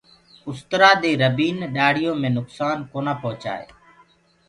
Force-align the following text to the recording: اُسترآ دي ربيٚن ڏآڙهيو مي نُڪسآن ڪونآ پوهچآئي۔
اُسترآ 0.49 0.91
دي 1.01 1.11
ربيٚن 1.23 1.57
ڏآڙهيو 1.75 2.11
مي 2.21 2.29
نُڪسآن 2.37 2.77
ڪونآ 2.91 3.13
پوهچآئي۔ 3.21 3.65